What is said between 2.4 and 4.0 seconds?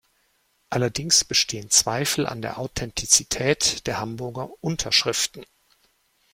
der Authentizität der